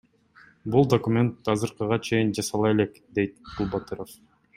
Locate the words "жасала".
2.39-2.71